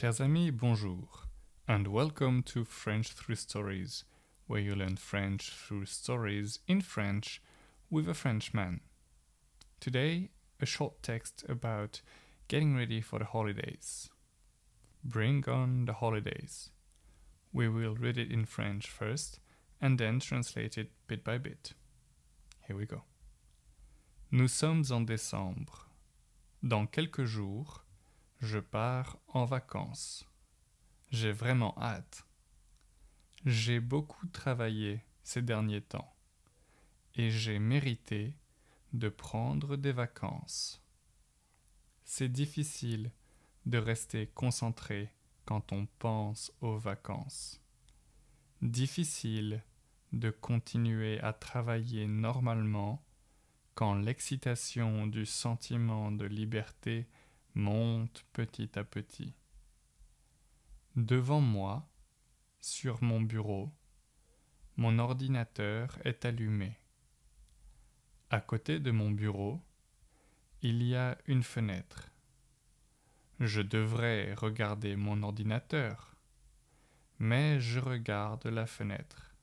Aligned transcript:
Chers 0.00 0.18
amis, 0.18 0.50
bonjour, 0.52 1.08
and 1.68 1.86
welcome 1.86 2.42
to 2.44 2.64
French 2.64 3.12
Through 3.12 3.34
Stories, 3.34 4.04
where 4.46 4.58
you 4.58 4.74
learn 4.74 4.96
French 4.96 5.50
through 5.50 5.84
stories 5.84 6.60
in 6.66 6.80
French 6.80 7.42
with 7.90 8.08
a 8.08 8.14
Frenchman. 8.14 8.80
Today, 9.78 10.30
a 10.58 10.64
short 10.64 11.02
text 11.02 11.44
about 11.50 12.00
getting 12.48 12.74
ready 12.74 13.02
for 13.02 13.18
the 13.18 13.26
holidays. 13.26 14.08
Bring 15.04 15.46
on 15.46 15.84
the 15.84 15.92
holidays. 15.92 16.70
We 17.52 17.68
will 17.68 17.96
read 17.96 18.16
it 18.16 18.30
in 18.30 18.46
French 18.46 18.88
first 18.88 19.40
and 19.80 19.96
then 19.96 20.20
translate 20.20 20.78
it 20.78 20.90
bit 21.08 21.24
by 21.24 21.38
bit. 21.38 21.74
Here 22.66 22.76
we 22.76 22.86
go. 22.86 23.02
Nous 24.30 24.48
sommes 24.48 24.84
en 24.90 25.00
décembre. 25.00 25.88
Dans 26.62 26.86
quelques 26.86 27.24
jours, 27.24 27.84
je 28.38 28.58
pars 28.58 29.18
en 29.28 29.44
vacances. 29.44 30.24
J'ai 31.10 31.32
vraiment 31.32 31.74
hâte. 31.76 32.24
J'ai 33.44 33.80
beaucoup 33.80 34.26
travaillé 34.28 35.04
ces 35.24 35.42
derniers 35.42 35.80
temps 35.80 36.14
et 37.16 37.30
j'ai 37.30 37.58
mérité 37.58 38.36
de 38.92 39.08
prendre 39.08 39.76
des 39.76 39.92
vacances. 39.92 40.82
C'est 42.04 42.28
difficile 42.28 43.10
de 43.66 43.78
rester 43.78 44.28
concentré 44.28 45.12
quand 45.50 45.72
on 45.72 45.86
pense 45.98 46.52
aux 46.60 46.76
vacances. 46.76 47.60
Difficile 48.62 49.64
de 50.12 50.30
continuer 50.30 51.18
à 51.18 51.32
travailler 51.32 52.06
normalement 52.06 53.04
quand 53.74 53.96
l'excitation 53.96 55.08
du 55.08 55.26
sentiment 55.26 56.12
de 56.12 56.24
liberté 56.24 57.08
monte 57.56 58.24
petit 58.32 58.78
à 58.78 58.84
petit. 58.84 59.34
Devant 60.94 61.40
moi, 61.40 61.90
sur 62.60 63.02
mon 63.02 63.20
bureau, 63.20 63.72
mon 64.76 65.00
ordinateur 65.00 65.98
est 66.04 66.24
allumé. 66.24 66.78
À 68.30 68.40
côté 68.40 68.78
de 68.78 68.92
mon 68.92 69.10
bureau, 69.10 69.60
il 70.62 70.84
y 70.84 70.94
a 70.94 71.18
une 71.26 71.42
fenêtre. 71.42 72.09
Je 73.40 73.62
devrais 73.62 74.34
regarder 74.34 74.96
mon 74.96 75.22
ordinateur, 75.22 76.14
mais 77.18 77.58
je 77.58 77.80
regarde 77.80 78.46
la 78.46 78.66
fenêtre. 78.66 79.34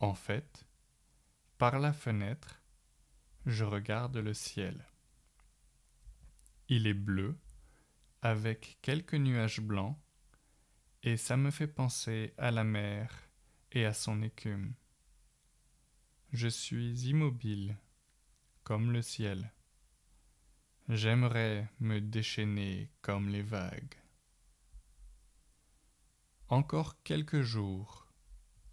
En 0.00 0.12
fait, 0.12 0.66
par 1.56 1.78
la 1.78 1.92
fenêtre, 1.92 2.60
je 3.46 3.64
regarde 3.64 4.16
le 4.16 4.34
ciel. 4.34 4.84
Il 6.68 6.88
est 6.88 6.94
bleu, 6.94 7.38
avec 8.22 8.78
quelques 8.82 9.14
nuages 9.14 9.60
blancs, 9.60 9.96
et 11.04 11.16
ça 11.16 11.36
me 11.36 11.52
fait 11.52 11.68
penser 11.68 12.34
à 12.38 12.50
la 12.50 12.64
mer 12.64 13.30
et 13.70 13.86
à 13.86 13.94
son 13.94 14.20
écume. 14.20 14.74
Je 16.32 16.48
suis 16.48 17.08
immobile, 17.08 17.78
comme 18.64 18.90
le 18.90 19.02
ciel. 19.02 19.52
J'aimerais 20.88 21.68
me 21.80 22.00
déchaîner 22.00 22.90
comme 23.02 23.28
les 23.28 23.42
vagues. 23.42 23.94
Encore 26.48 27.02
quelques 27.02 27.42
jours, 27.42 28.12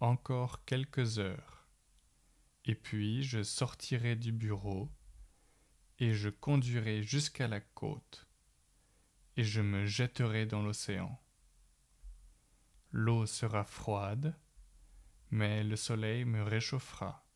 encore 0.00 0.64
quelques 0.64 1.18
heures, 1.18 1.68
et 2.64 2.74
puis 2.74 3.22
je 3.22 3.42
sortirai 3.42 4.16
du 4.16 4.32
bureau 4.32 4.90
et 5.98 6.14
je 6.14 6.28
conduirai 6.28 7.02
jusqu'à 7.02 7.48
la 7.48 7.60
côte, 7.60 8.26
et 9.36 9.44
je 9.44 9.60
me 9.60 9.84
jetterai 9.84 10.46
dans 10.46 10.62
l'océan. 10.62 11.20
L'eau 12.92 13.26
sera 13.26 13.64
froide, 13.64 14.38
mais 15.30 15.62
le 15.64 15.76
soleil 15.76 16.24
me 16.24 16.42
réchauffera 16.42 17.26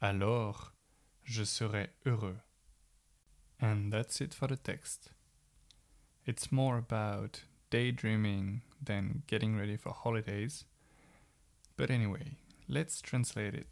alors 0.00 0.74
je 1.24 1.44
serai 1.44 1.94
heureux. 2.06 2.38
And 3.60 3.92
that's 3.92 4.20
it 4.20 4.32
for 4.32 4.46
the 4.46 4.56
text. 4.56 5.10
It's 6.24 6.50
more 6.50 6.78
about 6.78 7.42
daydreaming 7.70 8.62
than 8.82 9.22
getting 9.26 9.56
ready 9.56 9.76
for 9.76 9.92
holidays. 9.92 10.64
But 11.76 11.90
anyway, 11.90 12.36
let's 12.68 13.00
translate 13.00 13.54
it. 13.54 13.66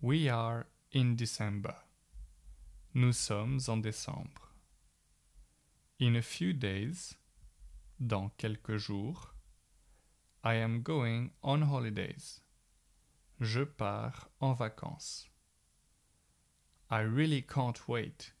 We 0.00 0.28
are 0.28 0.66
in 0.92 1.16
December. 1.16 1.74
Nous 2.94 3.16
sommes 3.16 3.68
en 3.68 3.82
décembre. 3.82 4.52
In 5.98 6.16
a 6.16 6.22
few 6.22 6.52
days, 6.52 7.16
dans 8.00 8.30
quelques 8.38 8.78
jours, 8.78 9.34
I 10.44 10.54
am 10.54 10.82
going 10.82 11.32
on 11.42 11.62
holidays. 11.62 12.40
Je 13.40 13.64
pars 13.64 14.28
en 14.40 14.54
vacances. 14.54 15.28
I 16.90 17.00
really 17.00 17.42
can't 17.42 17.88
wait. 17.88 18.32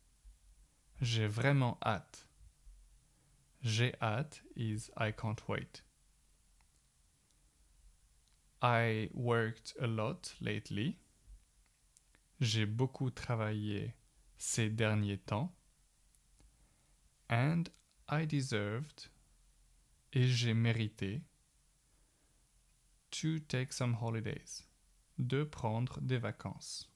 J'ai 1.00 1.28
vraiment 1.28 1.78
hâte. 1.84 2.26
J'ai 3.62 3.94
hâte 4.00 4.42
is 4.56 4.90
I 4.96 5.12
can't 5.12 5.40
wait. 5.48 5.82
I 8.60 9.08
worked 9.14 9.76
a 9.80 9.86
lot 9.86 10.34
lately. 10.40 10.98
J'ai 12.40 12.66
beaucoup 12.66 13.10
travaillé 13.10 13.94
ces 14.38 14.70
derniers 14.70 15.18
temps. 15.18 15.54
And 17.30 17.64
I 18.08 18.26
deserved 18.26 19.08
et 20.12 20.26
j'ai 20.26 20.54
mérité 20.54 21.22
to 23.10 23.38
take 23.38 23.72
some 23.72 23.94
holidays 23.94 24.64
de 25.18 25.44
prendre 25.44 26.00
des 26.00 26.18
vacances. 26.18 26.88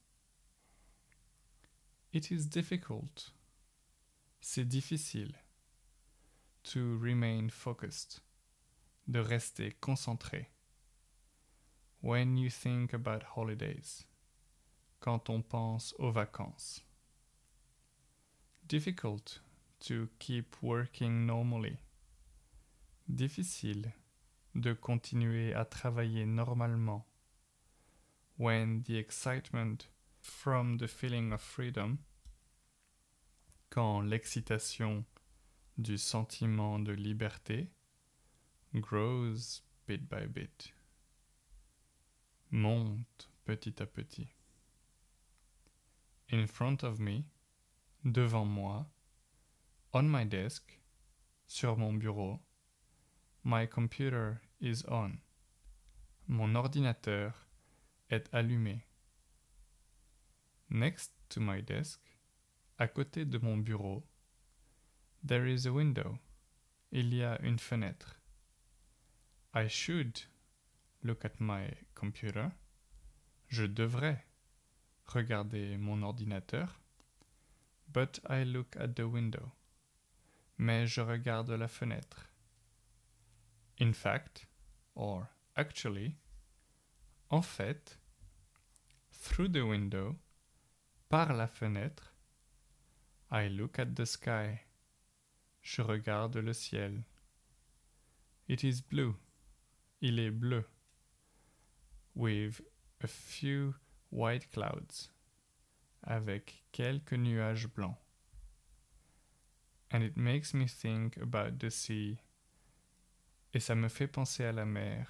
It 2.13 2.31
is 2.31 2.47
difficult. 2.47 3.33
C'est 4.45 4.65
difficile. 4.65 5.33
To 6.65 6.99
remain 6.99 7.49
focused. 7.49 8.23
De 9.07 9.21
rester 9.21 9.73
concentré. 9.81 10.49
When 12.03 12.37
you 12.37 12.51
think 12.51 12.93
about 12.93 13.23
holidays. 13.37 14.05
Quand 15.01 15.31
on 15.31 15.43
pense 15.43 15.95
aux 15.99 16.11
vacances. 16.11 16.83
Difficult 18.67 19.41
to 19.81 20.09
keep 20.19 20.57
working 20.61 21.25
normally. 21.25 21.79
Difficile 23.09 23.93
de 24.55 24.75
continuer 24.75 25.55
à 25.55 25.65
travailler 25.65 26.27
normalement 26.27 27.07
when 28.37 28.83
the 28.89 28.99
excitement 28.99 29.87
from 30.21 30.79
the 30.79 30.89
feeling 30.89 31.33
of 31.33 31.41
freedom, 31.41 32.01
quand 33.73 34.03
l'excitation 34.03 35.03
du 35.79 35.97
sentiment 35.97 36.79
de 36.79 36.93
liberté 36.93 37.71
grows 38.75 39.63
bit 39.87 40.07
by 40.11 40.27
bit, 40.27 40.75
monte 42.51 43.31
petit 43.47 43.81
à 43.81 43.87
petit. 43.87 44.29
In 46.31 46.47
front 46.47 46.85
of 46.85 46.99
me, 47.01 47.25
devant 48.05 48.45
moi, 48.45 48.91
on 49.95 50.03
my 50.03 50.27
desk, 50.27 50.79
sur 51.47 51.79
mon 51.79 51.95
bureau, 51.95 52.41
my 53.43 53.67
computer 53.67 54.43
is 54.61 54.85
on. 54.87 55.19
Mon 56.29 56.55
ordinateur 56.57 57.33
est 58.11 58.29
allumé. 58.35 58.85
Next 60.69 61.15
to 61.31 61.41
my 61.41 61.63
desk, 61.63 62.12
à 62.83 62.89
côté 62.89 63.25
de 63.25 63.39
mon 63.39 63.59
bureau, 63.59 64.03
there 65.25 65.47
is 65.47 65.69
a 65.69 65.73
window. 65.73 66.19
Il 66.91 67.15
y 67.15 67.23
a 67.23 67.41
une 67.41 67.61
fenêtre. 67.61 68.21
I 69.55 69.69
should 69.69 70.21
look 71.05 71.25
at 71.25 71.39
my 71.39 71.69
computer. 71.95 72.51
Je 73.47 73.69
devrais 73.69 74.27
regarder 75.07 75.77
mon 75.79 76.03
ordinateur. 76.03 76.81
But 77.87 78.19
I 78.29 78.43
look 78.43 78.77
at 78.77 78.97
the 78.97 79.07
window. 79.07 79.53
Mais 80.59 80.89
je 80.89 81.03
regarde 81.03 81.51
la 81.51 81.69
fenêtre. 81.69 82.33
In 83.79 83.93
fact, 83.93 84.49
or 84.97 85.29
actually, 85.55 86.17
en 87.31 87.43
fait, 87.43 88.01
through 89.13 89.53
the 89.53 89.65
window, 89.65 90.17
par 91.09 91.33
la 91.33 91.47
fenêtre, 91.47 92.12
I 93.35 93.49
look 93.49 93.79
at 93.79 93.97
the 93.97 94.05
sky. 94.05 94.61
Je 95.63 95.81
regarde 95.81 96.37
le 96.37 96.53
ciel. 96.53 97.05
It 98.47 98.63
is 98.63 98.83
blue. 98.83 99.17
Il 100.03 100.19
est 100.19 100.39
bleu. 100.39 100.67
With 102.15 102.61
a 103.01 103.07
few 103.07 103.75
white 104.11 104.53
clouds. 104.53 105.09
Avec 106.07 106.63
quelques 106.73 107.15
nuages 107.15 107.69
blancs. 107.69 107.97
And 109.91 110.03
it 110.03 110.19
makes 110.19 110.53
me 110.53 110.67
think 110.67 111.17
about 111.17 111.59
the 111.59 111.71
sea. 111.71 112.19
Et 113.55 113.61
ça 113.61 113.75
me 113.75 113.89
fait 113.89 114.09
penser 114.09 114.45
à 114.45 114.53
la 114.53 114.67
mer. 114.67 115.07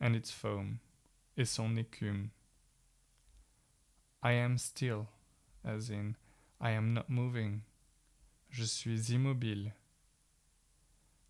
And 0.00 0.14
its 0.14 0.30
foam. 0.30 0.78
Et 1.36 1.44
son 1.44 1.76
écume. 1.76 2.30
I 4.22 4.34
am 4.34 4.58
still, 4.58 5.08
as 5.64 5.90
in, 5.90 6.14
I 6.60 6.70
am 6.70 6.92
not 6.92 7.08
moving. 7.08 7.62
Je 8.50 8.64
suis 8.64 9.10
immobile. 9.10 9.72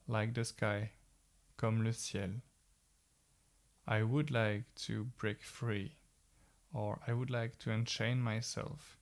Like 0.07 0.33
the 0.33 0.45
sky, 0.45 0.93
comme 1.59 1.85
le 1.85 1.93
ciel. 1.93 2.41
I 3.87 4.03
would 4.03 4.31
like 4.31 4.65
to 4.87 5.05
break 5.19 5.43
free, 5.43 5.97
or 6.73 7.01
I 7.07 7.13
would 7.13 7.31
like 7.31 7.59
to 7.61 7.71
unchain 7.71 8.21
myself. 8.23 8.99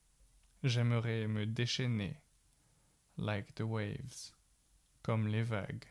J'aimerais 0.64 1.28
me 1.28 1.46
déchaîner, 1.46 2.17
like 3.17 3.55
the 3.55 3.67
waves, 3.67 4.32
comme 5.05 5.28
les 5.28 5.43
vagues. 5.43 5.87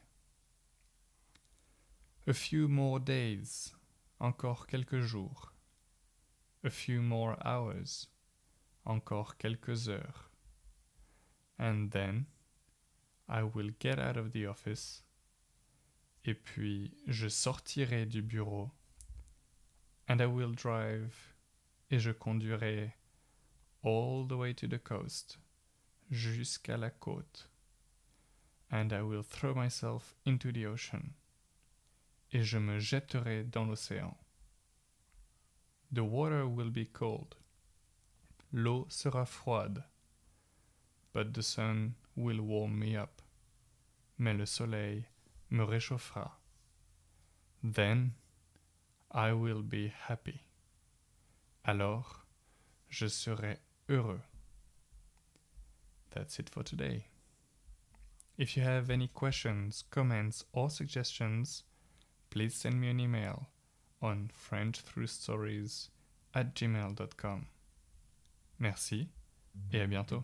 A 2.28 2.34
few 2.34 2.68
more 2.68 3.00
days, 3.00 3.74
encore 4.20 4.68
quelques 4.68 5.02
jours. 5.02 5.54
A 6.64 6.70
few 6.70 7.02
more 7.02 7.38
hours, 7.46 8.08
encore 8.86 9.38
quelques 9.38 9.90
heures. 9.90 10.30
And 11.58 11.90
then 11.92 12.26
I 13.28 13.44
will 13.44 13.72
get 13.80 14.00
out 14.00 14.18
of 14.18 14.32
the 14.32 14.46
office. 14.46 15.04
Et 16.26 16.34
puis 16.34 16.92
je 17.08 17.28
sortirai 17.28 18.06
du 18.06 18.22
bureau. 18.22 18.72
And 20.08 20.20
I 20.22 20.26
will 20.26 20.54
drive. 20.54 21.34
Et 21.92 22.00
je 22.00 22.12
conduirai 22.12 22.94
all 23.84 24.28
the 24.28 24.36
way 24.36 24.54
to 24.54 24.68
the 24.68 24.80
coast. 24.80 25.40
Jusqu'à 26.12 26.78
la 26.78 26.90
côte. 26.90 27.50
And 28.72 28.92
I 28.92 29.02
will 29.02 29.24
throw 29.24 29.54
myself 29.54 30.16
into 30.26 30.52
the 30.52 30.66
ocean. 30.66 31.14
Et 32.32 32.44
je 32.44 32.58
me 32.58 32.80
jetterai 32.80 33.44
dans 33.44 33.66
l'océan. 33.66 34.16
The 35.92 36.04
water 36.04 36.48
will 36.48 36.72
be 36.72 36.86
cold. 36.86 37.36
L'eau 38.58 38.86
sera 38.88 39.26
froide. 39.26 39.84
But 41.12 41.34
the 41.34 41.44
sun 41.44 41.96
will 42.16 42.42
warm 42.42 42.80
me 42.80 42.96
up. 42.96 43.22
Mais 44.18 44.34
le 44.34 44.46
soleil 44.46 45.08
me 45.50 45.66
réchauffera. 45.66 46.32
Then 47.62 48.14
I 49.12 49.34
will 49.34 49.62
be 49.62 49.90
happy. 50.08 50.46
Alors 51.66 52.26
je 52.88 53.08
serai 53.08 53.58
heureux. 53.90 54.22
That's 56.12 56.40
it 56.40 56.50
for 56.50 56.64
today. 56.64 57.08
If 58.38 58.56
you 58.56 58.64
have 58.64 58.90
any 58.90 59.10
questions, 59.10 59.84
comments, 59.92 60.46
or 60.54 60.70
suggestions, 60.70 61.64
please 62.30 62.56
send 62.56 62.80
me 62.80 62.88
an 62.88 63.02
email 63.02 63.50
on 64.02 64.32
frenchthroughstories 64.34 65.90
at 66.34 66.56
gmail.com. 66.56 67.48
Merci 68.60 69.10
et 69.72 69.82
à 69.82 69.88
bientôt. 69.88 70.24